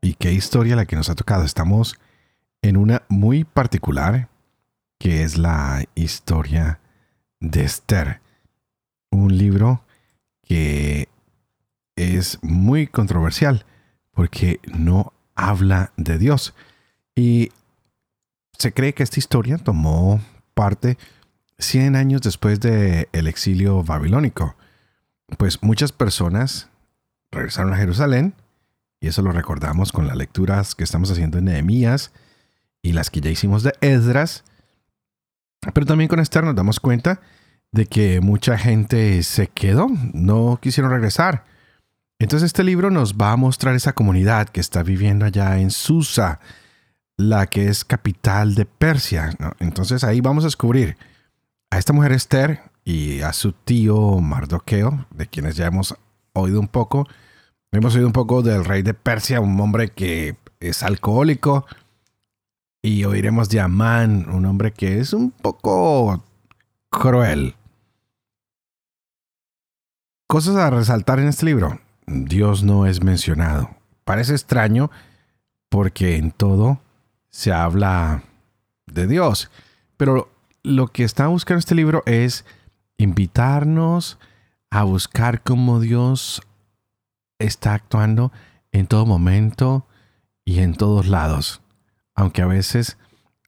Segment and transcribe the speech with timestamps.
[0.00, 1.44] Y qué historia la que nos ha tocado.
[1.44, 1.96] Estamos
[2.62, 4.28] en una muy particular,
[4.98, 6.80] que es la historia
[7.40, 8.20] de Esther.
[9.10, 9.84] Un libro
[10.42, 11.08] que
[11.96, 13.66] es muy controversial
[14.12, 16.54] porque no habla de Dios.
[17.14, 17.50] Y
[18.58, 20.20] se cree que esta historia tomó
[20.54, 20.96] parte
[21.58, 24.56] 100 años después del exilio babilónico.
[25.38, 26.68] Pues muchas personas
[27.30, 28.34] regresaron a Jerusalén
[29.00, 32.12] y eso lo recordamos con las lecturas que estamos haciendo en Nehemías
[32.82, 34.44] y las que ya hicimos de Esdras.
[35.74, 37.20] Pero también con Esther nos damos cuenta
[37.72, 41.44] de que mucha gente se quedó, no quisieron regresar.
[42.18, 46.40] Entonces este libro nos va a mostrar esa comunidad que está viviendo allá en Susa,
[47.16, 49.34] la que es capital de Persia.
[49.58, 50.98] Entonces ahí vamos a descubrir
[51.70, 55.94] a esta mujer Esther y a su tío Mardoqueo, de quienes ya hemos
[56.34, 57.06] oído un poco,
[57.72, 61.66] Hemos oído un poco del rey de Persia, un hombre que es alcohólico.
[62.82, 66.24] Y oiremos de Amán, un hombre que es un poco
[66.90, 67.54] cruel.
[70.26, 71.78] Cosas a resaltar en este libro.
[72.06, 73.70] Dios no es mencionado.
[74.04, 74.90] Parece extraño
[75.68, 76.80] porque en todo
[77.28, 78.24] se habla
[78.86, 79.48] de Dios.
[79.96, 80.28] Pero
[80.64, 82.44] lo que está buscando este libro es
[82.96, 84.18] invitarnos
[84.70, 86.42] a buscar cómo Dios
[87.40, 88.30] está actuando
[88.70, 89.86] en todo momento
[90.44, 91.62] y en todos lados,
[92.14, 92.96] aunque a veces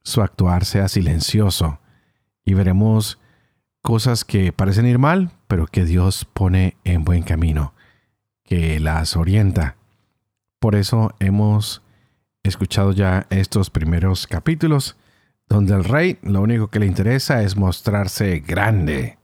[0.03, 1.81] su actuar sea silencioso.
[2.45, 3.21] Y veremos
[3.83, 7.75] cosas que parecen ir mal, pero que Dios pone en buen camino,
[8.45, 9.77] que las orienta.
[10.59, 11.83] Por eso hemos
[12.43, 14.97] escuchado ya estos primeros capítulos,
[15.49, 19.19] donde el rey lo único que le interesa es mostrarse grande,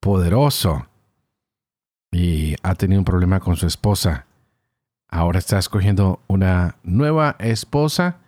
[0.00, 0.86] poderoso,
[2.14, 4.26] y ha tenido un problema con su esposa.
[5.08, 8.18] Ahora está escogiendo una nueva esposa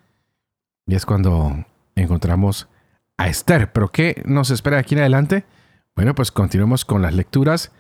[0.87, 1.65] y es cuando
[1.95, 2.69] encontramos
[3.17, 3.73] a Esther.
[3.73, 5.45] Pero ¿qué nos espera aquí en adelante?
[5.95, 7.71] Bueno, pues continuemos con las lecturas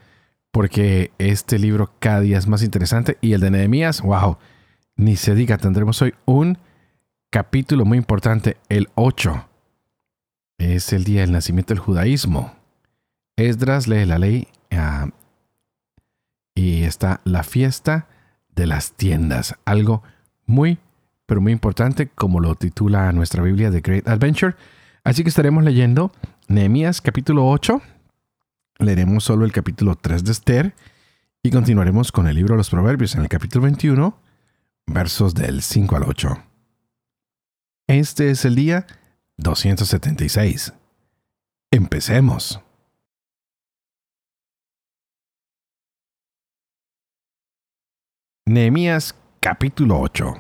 [0.53, 4.38] porque este libro cada día es más interesante y el de Nehemías, wow,
[4.94, 6.56] ni se diga, tendremos hoy un
[7.31, 9.49] capítulo muy importante, el 8.
[10.59, 12.55] Es el día del nacimiento del judaísmo.
[13.37, 15.09] Esdras lee la ley a
[16.56, 18.09] y está la fiesta
[18.56, 20.03] de las tiendas, algo
[20.47, 20.78] muy,
[21.27, 24.56] pero muy importante como lo titula nuestra Biblia de Great Adventure.
[25.05, 26.11] Así que estaremos leyendo
[26.49, 27.81] Nehemías capítulo 8,
[28.78, 30.75] leeremos solo el capítulo 3 de Esther
[31.43, 34.19] y continuaremos con el libro de los Proverbios en el capítulo 21,
[34.87, 36.43] versos del 5 al 8.
[37.88, 38.87] Este es el día
[39.37, 40.73] 276.
[41.71, 42.66] Empecemos.
[48.49, 50.37] Nehemías capítulo 8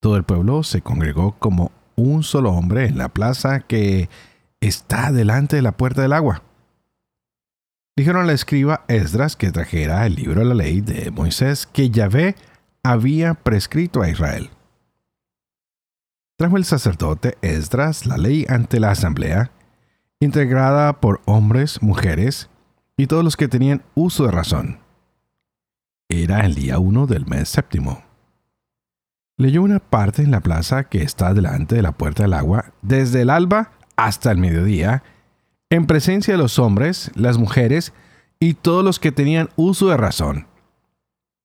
[0.00, 4.08] Todo el pueblo se congregó como un solo hombre en la plaza que
[4.60, 6.44] está delante de la puerta del agua.
[7.96, 12.36] Dijeron al escriba Esdras que trajera el libro de la ley de Moisés que Yahvé
[12.84, 14.50] había prescrito a Israel.
[16.38, 19.50] Trajo el sacerdote Esdras la ley ante la asamblea,
[20.20, 22.48] integrada por hombres, mujeres
[22.96, 24.89] y todos los que tenían uso de razón
[26.10, 28.02] era el día 1 del mes séptimo.
[29.38, 33.22] Leyó una parte en la plaza que está delante de la puerta del agua, desde
[33.22, 35.04] el alba hasta el mediodía,
[35.70, 37.94] en presencia de los hombres, las mujeres
[38.40, 40.48] y todos los que tenían uso de razón.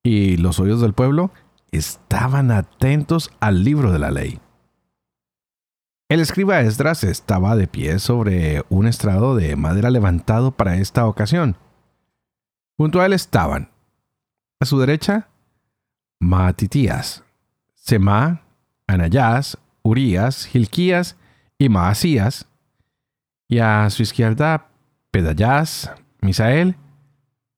[0.04, 1.30] Y los oídos del pueblo
[1.70, 4.40] estaban atentos al libro de la ley.
[6.08, 11.56] El escriba Esdras estaba de pie sobre un estrado de madera levantado para esta ocasión.
[12.76, 13.70] Junto a él estaban
[14.60, 15.28] a su derecha,
[16.18, 17.24] Matitías,
[17.74, 18.42] Semá,
[18.86, 21.16] Anayás, Urías, Gilquías
[21.58, 22.46] y Maasías.
[23.48, 24.68] Y a su izquierda,
[25.10, 26.76] Pedayás, Misael,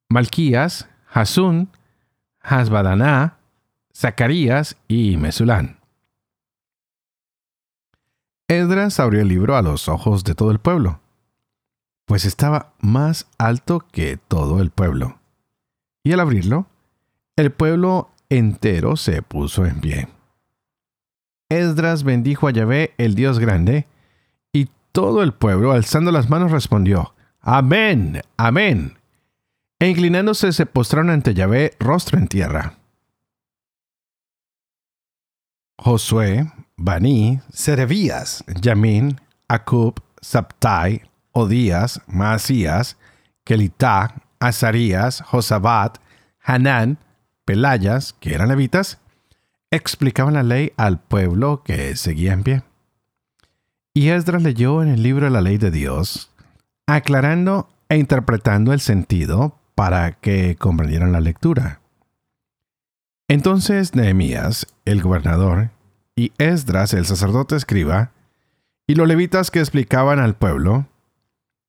[0.08, 1.70] Malquías, Hasún,
[2.40, 3.38] Hasbadaná,
[3.94, 5.78] Zacarías y Mesulán.
[8.48, 11.00] Edras abrió el libro a los ojos de todo el pueblo,
[12.06, 15.18] pues estaba más alto que todo el pueblo.
[16.02, 16.66] Y al abrirlo,
[17.38, 20.08] el pueblo entero se puso en pie.
[21.48, 23.86] Esdras bendijo a Yahvé, el Dios grande,
[24.52, 28.98] y todo el pueblo, alzando las manos, respondió, Amén, amén.
[29.78, 32.74] E inclinándose se postraron ante Yahvé, rostro en tierra.
[35.78, 42.98] Josué, Baní, Serebías, Yamín, Acub, Sabtai, Odías, Maasías,
[43.44, 45.98] Kelitá, Azarías, Josabat,
[46.40, 46.98] Hanán,
[47.48, 48.98] Pelayas, que eran levitas,
[49.70, 52.62] explicaban la ley al pueblo que seguía en pie.
[53.94, 56.30] Y Esdras leyó en el libro de la ley de Dios,
[56.86, 61.80] aclarando e interpretando el sentido para que comprendieran la lectura.
[63.28, 65.70] Entonces Nehemías, el gobernador,
[66.14, 68.10] y Esdras, el sacerdote escriba,
[68.86, 70.86] y los levitas que explicaban al pueblo,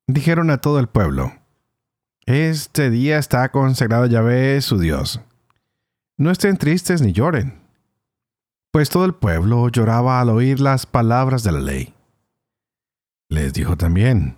[0.07, 1.31] dijeron a todo el pueblo,
[2.25, 5.21] Este día está consagrado a Yahvé su Dios.
[6.19, 7.61] No estén tristes ni lloren,
[8.73, 11.93] pues todo el pueblo lloraba al oír las palabras de la ley.
[13.29, 14.35] Les dijo también,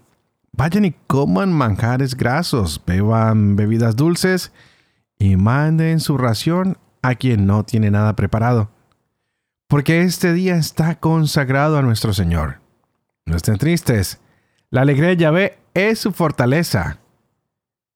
[0.51, 4.51] Vayan y coman manjares grasos, beban bebidas dulces
[5.17, 8.69] y manden su ración a quien no tiene nada preparado,
[9.67, 12.61] porque este día está consagrado a nuestro Señor.
[13.25, 14.19] No estén tristes,
[14.69, 16.99] la alegría de Yahvé es su fortaleza.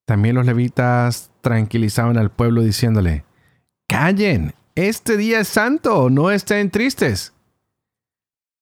[0.07, 3.24] También los levitas tranquilizaban al pueblo diciéndole,
[3.87, 7.33] Callen, este día es santo, no estén tristes.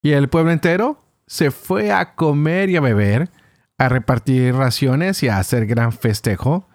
[0.02, 3.30] Y el pueblo entero se fue a comer y a beber,
[3.78, 6.68] a repartir raciones y a hacer gran festejo,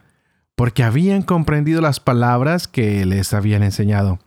[0.56, 4.18] porque habían comprendido las palabras que les habían enseñado.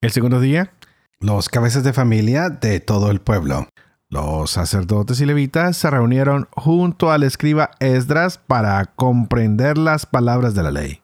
[0.00, 0.72] El segundo día,
[1.18, 3.66] los cabezas de familia de todo el pueblo,
[4.10, 10.62] los sacerdotes y levitas se reunieron junto al escriba Esdras para comprender las palabras de
[10.62, 11.02] la ley.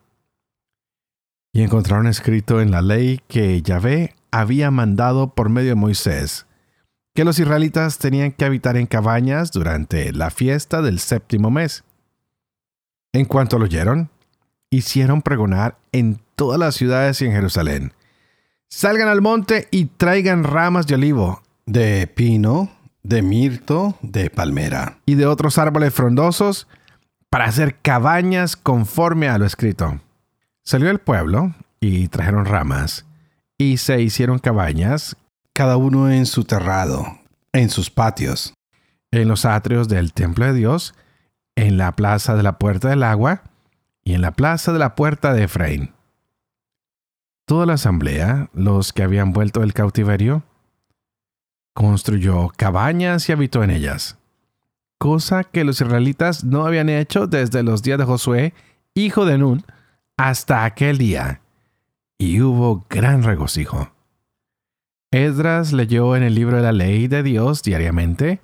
[1.55, 6.47] Y encontraron escrito en la ley que Yahvé había mandado por medio de Moisés,
[7.15, 11.85] que los israelitas tenían que habitar en cabañas durante la fiesta del séptimo mes.
[13.13, 14.11] En cuanto lo oyeron,
[14.69, 17.93] hicieron pregonar en todas las ciudades y en Jerusalén.
[18.69, 22.73] Salgan al monte y traigan ramas de olivo, de pino,
[23.05, 26.67] de mirto, de palmera y de otros árboles frondosos
[27.31, 30.01] para hacer cabañas conforme a lo escrito.
[30.65, 33.05] Salió el pueblo y trajeron ramas
[33.59, 35.17] y se hicieron cabañas
[35.53, 37.19] cada uno en su terrado,
[37.53, 38.55] en sus patios,
[39.11, 40.95] en los atrios del templo de Dios,
[41.55, 43.43] en la plaza de la puerta del agua
[44.03, 45.93] y en la plaza de la puerta de Efraín.
[47.47, 50.45] Toda la asamblea, los que habían vuelto del cautiverio,
[51.75, 54.17] construyó cabañas y habitó en ellas,
[54.97, 58.55] cosa que los israelitas no habían hecho desde los días de Josué,
[58.95, 59.63] hijo de Nun,
[60.17, 61.41] hasta aquel día,
[62.19, 63.93] y hubo gran regocijo.
[65.11, 68.41] Esdras leyó en el libro de la ley de Dios diariamente,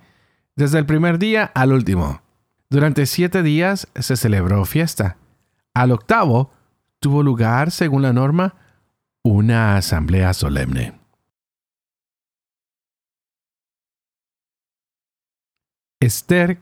[0.56, 2.22] desde el primer día al último.
[2.69, 5.17] Durante siete días se celebró fiesta.
[5.75, 6.52] Al octavo
[7.00, 8.55] tuvo lugar, según la norma,
[9.23, 10.99] una asamblea solemne.
[16.00, 16.58] Esther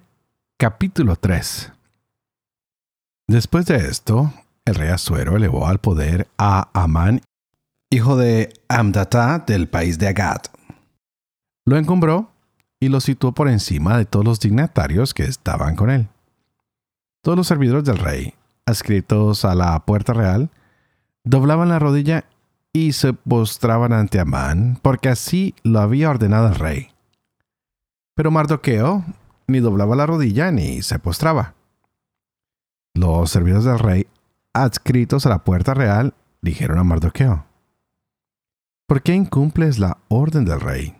[0.56, 1.72] capítulo 3
[3.28, 4.32] Después de esto,
[4.68, 7.20] el rey Asuero elevó al poder a Amán
[7.90, 10.42] hijo de Amdatá del país de Agad.
[11.64, 12.30] Lo encumbró
[12.80, 16.08] y lo situó por encima de todos los dignatarios que estaban con él.
[17.22, 18.34] Todos los servidores del rey,
[18.66, 20.50] adscritos a la puerta real,
[21.24, 22.24] doblaban la rodilla
[22.72, 26.88] y se postraban ante Amán, porque así lo había ordenado el rey.
[28.14, 29.04] Pero Mardoqueo
[29.46, 31.54] ni doblaba la rodilla ni se postraba.
[32.94, 34.06] Los servidores del rey,
[34.54, 37.46] adscritos a la puerta real, dijeron a Mardoqueo,
[38.86, 40.96] ¿por qué incumples la orden del rey?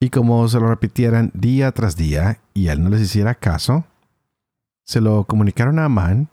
[0.00, 3.84] Y como se lo repitieran día tras día y él no les hiciera caso,
[4.84, 6.28] se lo comunicaron a Amán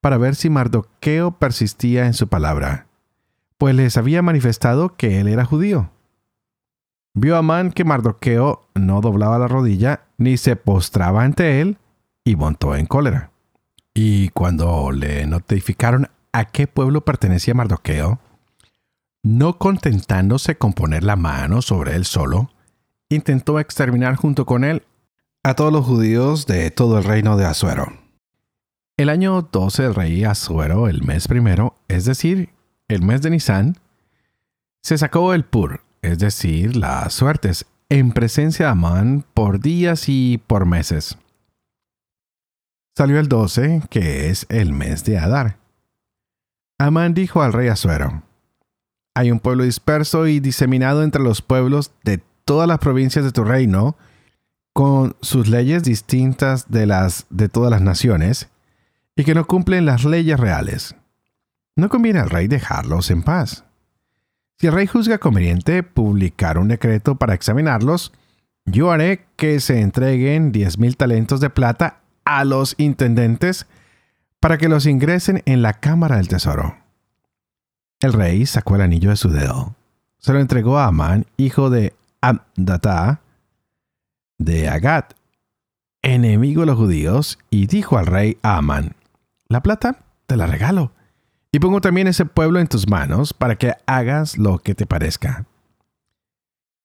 [0.00, 2.86] para ver si Mardoqueo persistía en su palabra,
[3.58, 5.90] pues les había manifestado que él era judío.
[7.14, 11.78] Vio Amán que Mardoqueo no doblaba la rodilla ni se postraba ante él
[12.24, 13.29] y montó en cólera.
[13.94, 18.20] Y cuando le notificaron a qué pueblo pertenecía Mardoqueo,
[19.22, 22.50] no contentándose con poner la mano sobre él solo,
[23.08, 24.84] intentó exterminar junto con él
[25.42, 27.92] a todos los judíos de todo el reino de Asuero.
[28.96, 32.50] El año 12 del rey Asuero, el mes primero, es decir,
[32.88, 33.76] el mes de Nisan,
[34.82, 40.38] se sacó el pur, es decir, las suertes, en presencia de Amán por días y
[40.46, 41.16] por meses.
[43.00, 45.56] Salió el 12, que es el mes de Adar.
[46.78, 48.24] Amán dijo al rey Asuero,
[49.14, 53.42] hay un pueblo disperso y diseminado entre los pueblos de todas las provincias de tu
[53.42, 53.96] reino,
[54.74, 58.50] con sus leyes distintas de las de todas las naciones,
[59.16, 60.94] y que no cumplen las leyes reales.
[61.76, 63.64] No conviene al rey dejarlos en paz.
[64.58, 68.12] Si el rey juzga conveniente publicar un decreto para examinarlos,
[68.66, 73.66] yo haré que se entreguen diez mil talentos de plata a los intendentes
[74.40, 76.76] para que los ingresen en la cámara del tesoro.
[78.00, 79.74] El rey sacó el anillo de su dedo,
[80.18, 83.20] se lo entregó a Amán, hijo de Amdatá,
[84.38, 85.14] de Agat,
[86.02, 88.96] enemigo de los judíos, y dijo al rey Amán,
[89.48, 90.92] la plata te la regalo,
[91.52, 95.46] y pongo también ese pueblo en tus manos para que hagas lo que te parezca.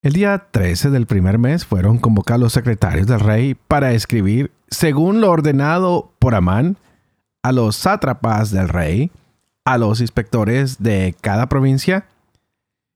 [0.05, 5.19] El día 13 del primer mes fueron convocados los secretarios del rey para escribir, según
[5.19, 6.77] lo ordenado por Amán,
[7.41, 9.09] a los sátrapas del rey,
[9.63, 12.05] a los inspectores de cada provincia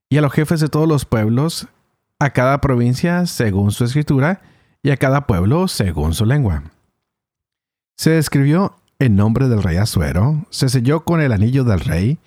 [0.08, 1.66] y a los jefes de todos los pueblos,
[2.20, 4.40] a cada provincia según su escritura
[4.80, 6.62] y a cada pueblo según su lengua.
[7.96, 12.18] Se escribió en nombre del rey Asuero, se selló con el anillo del rey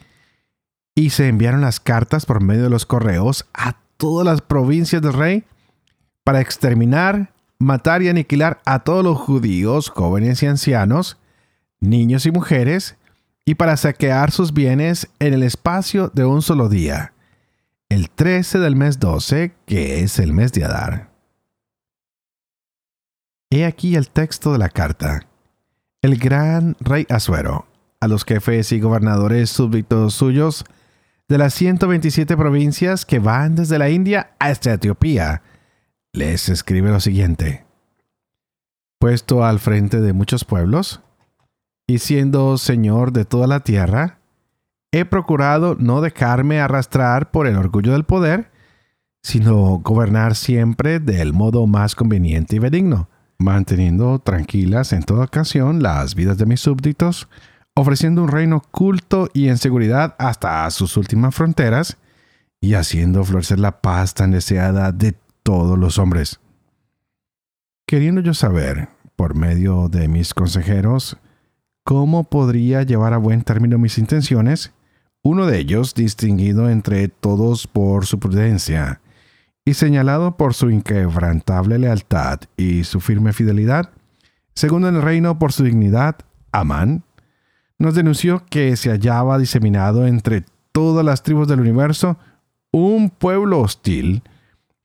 [0.94, 5.14] y se enviaron las cartas por medio de los correos a todas las provincias del
[5.14, 5.44] rey
[6.24, 11.18] para exterminar, matar y aniquilar a todos los judíos, jóvenes y ancianos,
[11.80, 12.98] niños y mujeres,
[13.46, 17.14] y para saquear sus bienes en el espacio de un solo día,
[17.90, 21.10] el 13 del mes 12, que es el mes de Adar.
[23.50, 25.28] He aquí el texto de la carta.
[26.02, 27.68] El gran rey Asuero,
[28.00, 30.66] a los jefes y gobernadores súbditos suyos
[31.27, 35.42] de las 127 provincias que van desde la India hasta Etiopía,
[36.12, 37.65] les escribe lo siguiente.
[39.00, 41.01] Puesto al frente de muchos pueblos,
[41.88, 44.20] y siendo Señor de toda la tierra,
[44.92, 48.51] he procurado no dejarme arrastrar por el orgullo del poder,
[49.22, 56.13] sino gobernar siempre del modo más conveniente y benigno, manteniendo tranquilas en toda ocasión las
[56.15, 57.27] vidas de mis súbditos,
[57.75, 61.98] ofreciendo un reino culto y en seguridad hasta sus últimas fronteras,
[62.62, 66.39] y haciendo florecer la paz tan deseada de todos los hombres.
[67.86, 68.88] Queriendo yo saber,
[69.18, 71.18] por medio de mis consejeros,
[71.84, 74.72] cómo podría llevar a buen término mis intenciones,
[75.22, 79.01] uno de ellos, distinguido entre todos por su prudencia
[79.65, 83.92] y señalado por su inquebrantable lealtad y su firme fidelidad,
[84.56, 86.15] segundo en el reino por su dignidad,
[86.51, 87.03] Amán,
[87.80, 92.18] nos denunció que se hallaba diseminado entre todas las tribus del universo
[92.72, 94.24] un pueblo hostil,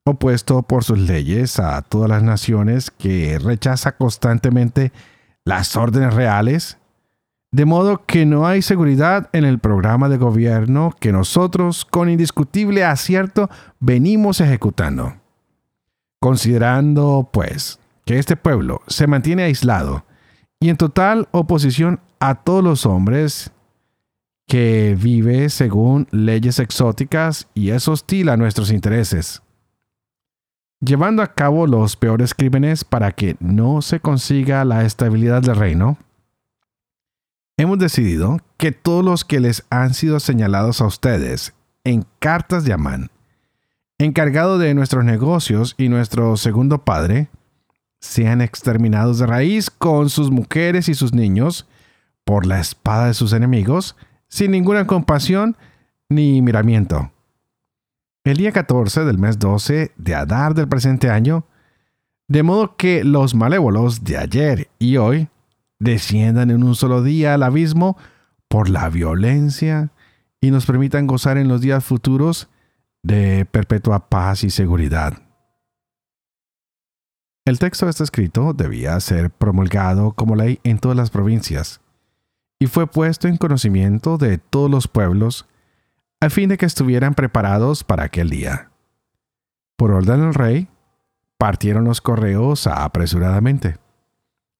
[0.04, 4.92] opuesto por sus leyes a todas las naciones que rechaza constantemente
[5.44, 6.78] las órdenes reales
[7.50, 12.84] de modo que no hay seguridad en el programa de gobierno que nosotros, con indiscutible
[12.84, 13.48] acierto,
[13.80, 15.14] venimos ejecutando.
[16.20, 20.04] Considerando, pues, que este pueblo se mantiene aislado
[20.60, 23.50] y en total oposición a todos los hombres,
[24.48, 29.42] que vive según leyes exóticas y es hostil a nuestros intereses,
[30.80, 35.98] llevando a cabo los peores crímenes para que no se consiga la estabilidad del reino,
[37.58, 41.52] hemos decidido que todos los que les han sido señalados a ustedes
[41.84, 43.10] en cartas de Amán,
[43.98, 47.28] encargado de nuestros negocios y nuestro segundo padre,
[48.00, 51.66] sean exterminados de raíz con sus mujeres y sus niños
[52.28, 53.96] por la espada de sus enemigos,
[54.28, 55.56] sin ninguna compasión
[56.10, 57.10] ni miramiento.
[58.22, 61.46] El día 14 del mes 12 de Adar del presente año,
[62.26, 65.28] de modo que los malévolos de ayer y hoy
[65.78, 67.96] desciendan en un solo día al abismo
[68.48, 69.90] por la violencia
[70.38, 72.50] y nos permitan gozar en los días futuros
[73.02, 75.14] de perpetua paz y seguridad.
[77.46, 81.80] El texto de este escrito debía ser promulgado como ley en todas las provincias
[82.58, 85.46] y fue puesto en conocimiento de todos los pueblos
[86.20, 88.70] a fin de que estuvieran preparados para aquel día.
[89.76, 90.68] Por orden del rey,
[91.38, 93.76] partieron los correos apresuradamente.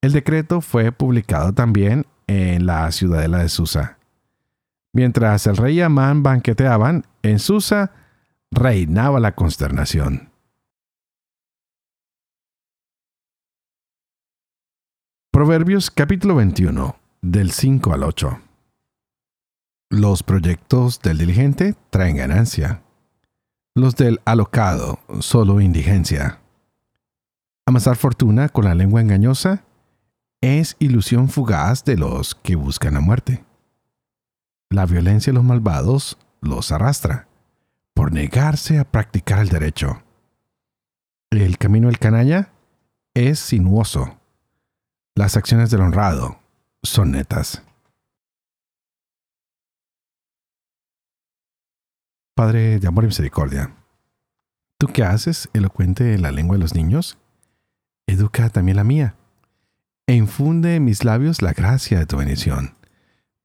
[0.01, 3.99] El decreto fue publicado también en la ciudadela de Susa.
[4.93, 7.93] Mientras el rey y Amán banqueteaban, en Susa
[8.53, 10.31] reinaba la consternación.
[15.33, 18.41] Proverbios capítulo 21, del 5 al 8.
[19.91, 22.83] Los proyectos del diligente traen ganancia.
[23.75, 26.41] Los del alocado, solo indigencia.
[27.67, 29.65] Amasar fortuna con la lengua engañosa
[30.41, 33.45] es ilusión fugaz de los que buscan la muerte.
[34.71, 37.29] La violencia de los malvados los arrastra,
[37.95, 40.03] por negarse a practicar el derecho.
[41.31, 42.53] El camino del canalla
[43.15, 44.19] es sinuoso.
[45.15, 46.39] Las acciones del honrado
[46.89, 47.63] son netas.
[52.35, 53.75] Padre de amor y misericordia,
[54.79, 57.19] ¿tú qué haces elocuente en la lengua de los niños?
[58.07, 59.17] Educa también la mía,
[60.07, 62.75] e infunde en mis labios la gracia de tu bendición.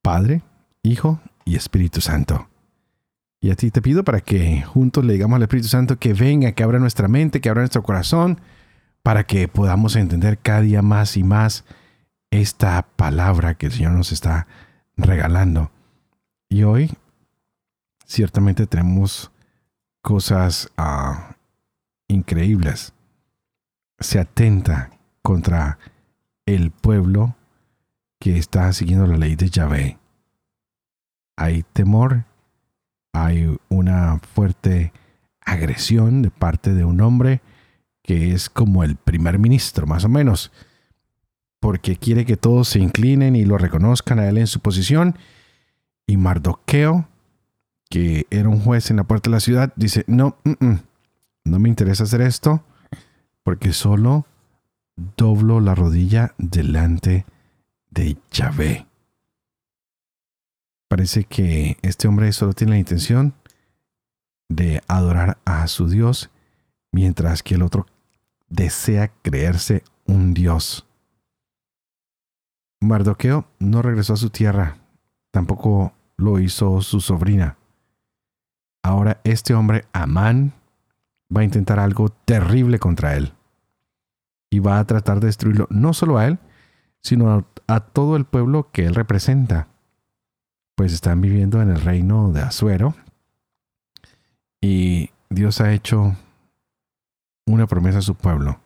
[0.02, 0.44] Padre,
[0.84, 2.48] Hijo y Espíritu Santo.
[3.42, 6.52] Y a ti te pido para que juntos le digamos al Espíritu Santo que venga,
[6.54, 8.40] que abra nuestra mente, que abra nuestro corazón,
[9.02, 11.66] para que podamos entender cada día más y más
[12.42, 14.48] esta palabra que el Señor nos está
[14.98, 15.72] regalando.
[16.50, 16.92] Y hoy
[18.06, 19.32] ciertamente tenemos
[20.02, 21.36] cosas ah,
[22.08, 22.94] increíbles.
[24.00, 24.90] Se atenta
[25.22, 25.78] contra
[26.48, 27.36] el pueblo
[28.20, 30.00] que está siguiendo la ley de Yahvé.
[31.38, 32.26] Hay temor,
[33.14, 34.92] hay una fuerte
[35.42, 37.42] agresión de parte de un hombre
[38.02, 40.52] que es como el primer ministro, más o menos,
[41.64, 45.18] porque quiere que todos se inclinen y lo reconozcan a él en su posición.
[46.06, 47.08] Y Mardoqueo
[47.94, 50.36] que era un juez en la puerta de la ciudad, dice, no,
[51.46, 52.64] no me interesa hacer esto
[53.44, 54.26] porque solo
[55.16, 57.28] doblo la rodilla delante
[57.92, 58.88] de Yahvé.
[60.88, 63.36] Parece que este hombre solo tiene la intención
[64.50, 66.32] de adorar a su Dios,
[66.92, 67.86] mientras que el otro
[68.50, 70.88] desea creerse un Dios.
[72.84, 74.78] Mardoqueo no regresó a su tierra,
[75.32, 77.58] tampoco lo hizo su sobrina.
[78.84, 80.54] Ahora este hombre, Amán,
[81.36, 83.34] va a intentar algo terrible contra él.
[84.50, 86.40] Y va a tratar de destruirlo no solo a él,
[87.02, 89.68] sino a, todo el pueblo que él representa.
[90.76, 92.96] Pues están viviendo en el reino de Azuero.
[94.62, 96.16] Y Dios ha hecho
[97.46, 98.60] una promesa a su pueblo.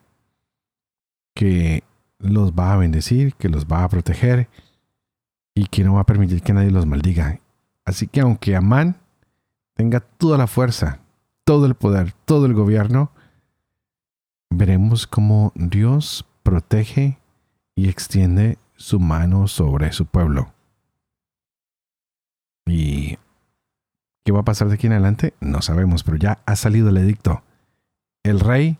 [1.34, 1.84] Que
[2.18, 4.48] los va a bendecir, que los va a proteger
[5.54, 7.40] y que no va a permitir que nadie los maldiga.
[7.84, 8.96] Así que aunque Amán
[9.74, 11.00] tenga toda la fuerza,
[11.44, 13.10] todo el poder, todo el gobierno,
[14.50, 17.18] veremos cómo Dios protege
[17.74, 20.52] y extiende su mano sobre su pueblo.
[22.66, 23.16] ¿Y
[24.24, 25.34] qué va a pasar de aquí en adelante?
[25.40, 27.42] No sabemos, pero ya ha salido el edicto.
[28.22, 28.78] El rey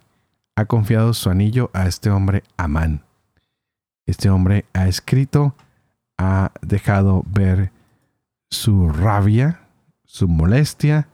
[0.57, 3.07] ha confiado su anillo a este hombre Amán.
[4.08, 5.54] Este hombre ha escrito,
[6.16, 7.72] ha dejado ver
[8.48, 9.60] su rabia,
[10.06, 11.08] su molestia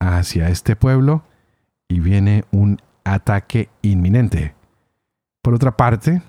[0.00, 1.24] hacia este pueblo
[1.88, 4.54] y viene un ataque inminente.
[5.42, 6.22] Por otra parte,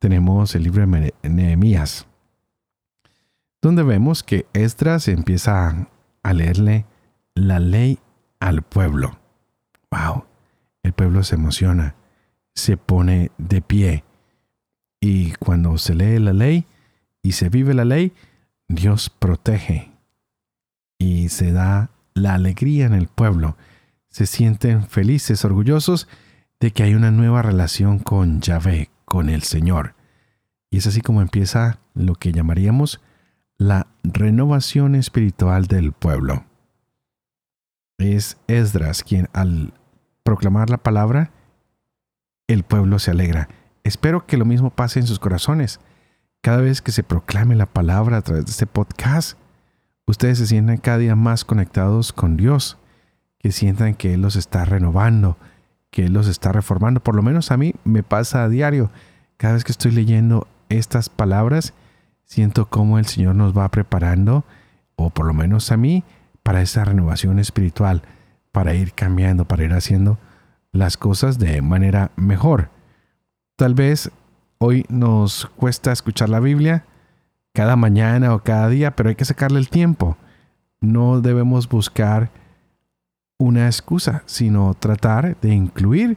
[0.00, 2.08] tenemos el libro de Nehemías,
[3.60, 5.86] donde vemos que Esdras empieza
[6.24, 6.84] a leerle
[7.36, 8.00] la ley
[8.40, 9.20] al pueblo.
[9.88, 10.24] ¡Wow!
[10.82, 11.94] El pueblo se emociona,
[12.56, 14.02] se pone de pie.
[15.04, 16.64] Y cuando se lee la ley
[17.22, 18.12] y se vive la ley,
[18.68, 19.90] Dios protege
[20.96, 23.56] y se da la alegría en el pueblo.
[24.10, 26.06] Se sienten felices, orgullosos
[26.60, 29.96] de que hay una nueva relación con Yahvé, con el Señor.
[30.70, 33.00] Y es así como empieza lo que llamaríamos
[33.58, 36.44] la renovación espiritual del pueblo.
[37.98, 39.74] Es Esdras quien al
[40.22, 41.32] proclamar la palabra,
[42.46, 43.48] el pueblo se alegra.
[43.84, 45.80] Espero que lo mismo pase en sus corazones.
[46.40, 49.36] Cada vez que se proclame la palabra a través de este podcast,
[50.06, 52.78] ustedes se sientan cada día más conectados con Dios,
[53.38, 55.36] que sientan que Él los está renovando,
[55.90, 57.00] que Él los está reformando.
[57.00, 58.90] Por lo menos a mí me pasa a diario.
[59.36, 61.74] Cada vez que estoy leyendo estas palabras,
[62.24, 64.44] siento cómo el Señor nos va preparando,
[64.94, 66.04] o por lo menos a mí,
[66.42, 68.02] para esa renovación espiritual,
[68.52, 70.18] para ir cambiando, para ir haciendo
[70.70, 72.70] las cosas de manera mejor.
[73.56, 74.10] Tal vez
[74.58, 76.84] hoy nos cuesta escuchar la Biblia,
[77.54, 80.16] cada mañana o cada día, pero hay que sacarle el tiempo.
[80.80, 82.30] No debemos buscar
[83.38, 86.16] una excusa, sino tratar de incluir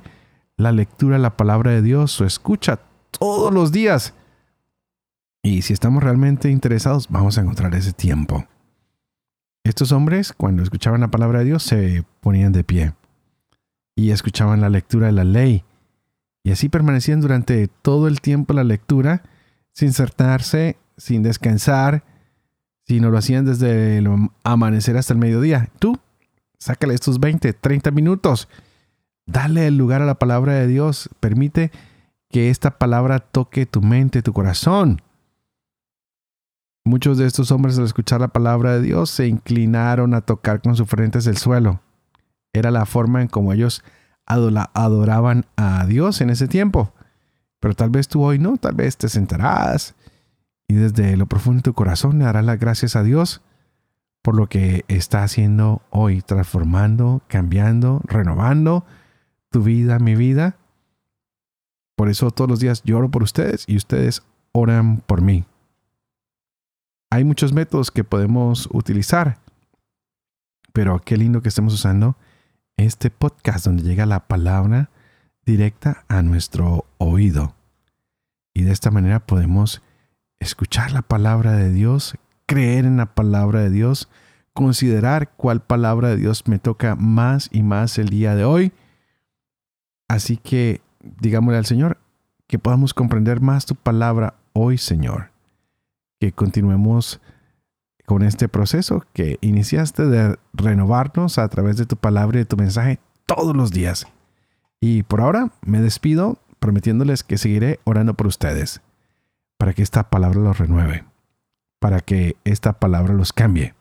[0.57, 2.79] la lectura la palabra de Dios o escucha
[3.11, 4.13] todos los días.
[5.43, 8.45] Y si estamos realmente interesados, vamos a encontrar ese tiempo.
[9.63, 12.93] Estos hombres, cuando escuchaban la palabra de Dios, se ponían de pie
[13.95, 15.63] y escuchaban la lectura de la ley.
[16.45, 19.23] Y así permanecían durante todo el tiempo la lectura,
[19.73, 22.03] sin insertarse sin descansar,
[22.87, 25.71] si no lo hacían desde el amanecer hasta el mediodía.
[25.79, 25.97] Tú,
[26.59, 28.47] sácale estos 20, 30 minutos.
[29.25, 31.09] Dale el lugar a la palabra de Dios.
[31.19, 31.71] Permite
[32.29, 35.01] que esta palabra toque tu mente, tu corazón.
[36.83, 40.75] Muchos de estos hombres al escuchar la palabra de Dios se inclinaron a tocar con
[40.75, 41.81] sus frentes el suelo.
[42.53, 43.83] era la forma en como ellos
[44.25, 46.93] adoraban a Dios en ese tiempo.
[47.59, 49.95] Pero tal vez tú hoy no, tal vez te sentarás
[50.67, 53.41] y desde lo profundo de tu corazón le darás las gracias a Dios
[54.21, 58.83] por lo que está haciendo hoy, transformando, cambiando, renovando
[59.51, 60.57] tu vida, mi vida.
[61.95, 65.45] Por eso todos los días lloro por ustedes y ustedes oran por mí.
[67.11, 69.37] Hay muchos métodos que podemos utilizar,
[70.73, 72.17] pero qué lindo que estemos usando
[72.77, 74.89] este podcast donde llega la palabra
[75.45, 77.55] directa a nuestro oído.
[78.53, 79.81] Y de esta manera podemos
[80.39, 84.09] escuchar la palabra de Dios, creer en la palabra de Dios,
[84.53, 88.71] considerar cuál palabra de Dios me toca más y más el día de hoy.
[90.07, 91.97] Así que digámosle al Señor
[92.47, 95.31] que podamos comprender más tu palabra hoy, Señor.
[96.19, 97.19] Que continuemos
[98.05, 102.57] con este proceso que iniciaste de renovarnos a través de tu palabra y de tu
[102.57, 104.07] mensaje todos los días.
[104.79, 108.81] Y por ahora me despido prometiéndoles que seguiré orando por ustedes,
[109.57, 111.03] para que esta palabra los renueve,
[111.79, 113.73] para que esta palabra los cambie.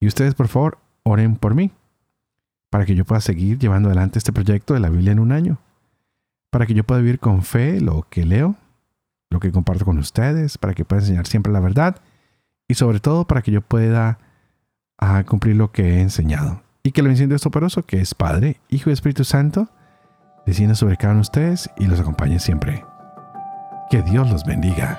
[0.00, 1.72] Y ustedes, por favor, oren por mí,
[2.70, 5.58] para que yo pueda seguir llevando adelante este proyecto de la Biblia en un año,
[6.50, 8.56] para que yo pueda vivir con fe lo que leo,
[9.30, 11.96] lo que comparto con ustedes, para que pueda enseñar siempre la verdad
[12.74, 14.18] y sobre todo para que yo pueda
[14.98, 16.62] ah, cumplir lo que he enseñado.
[16.82, 19.68] Y que el bendición Dios Toporoso, que es Padre, Hijo y Espíritu Santo,
[20.44, 22.84] descienda sobre cada uno de ustedes y los acompañe siempre.
[23.90, 24.98] Que Dios los bendiga.